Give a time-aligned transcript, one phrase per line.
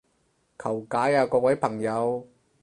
[0.57, 2.27] 求解啊各位朋友